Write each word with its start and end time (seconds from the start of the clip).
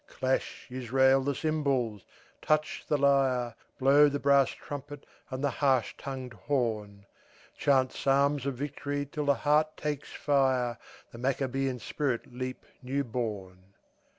Clash, 0.07 0.65
Israel, 0.71 1.21
the 1.23 1.35
cymbals, 1.35 2.05
touch 2.41 2.85
the 2.87 2.97
lyre, 2.97 3.53
Blow 3.77 4.09
the 4.09 4.17
brass 4.17 4.49
trumpet 4.49 5.05
and 5.29 5.43
the 5.43 5.51
harsh 5.51 5.93
tongued 5.95 6.33
horn; 6.33 7.05
Chant 7.55 7.91
psalms 7.91 8.47
of 8.47 8.55
victory 8.55 9.05
till 9.05 9.25
the 9.25 9.35
heart 9.35 9.77
takes 9.77 10.11
fire, 10.11 10.79
The 11.11 11.19
Maccabean 11.19 11.77
spirit 11.77 12.33
leap 12.33 12.65
new 12.81 13.03
born. 13.03 13.75